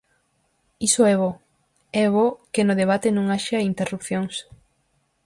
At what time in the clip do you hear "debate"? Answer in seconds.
2.81-3.07